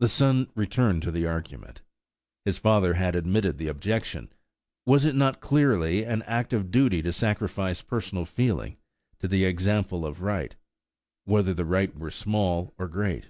[0.00, 1.82] The son returned to the argument.
[2.44, 4.32] His father had admitted the objection;
[4.84, 8.76] was it not then clearly an act of duty to sacrifice personal feeling
[9.20, 13.28] to the example of right–whether the right were small or great?